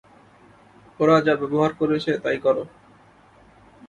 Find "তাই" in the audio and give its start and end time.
2.23-2.37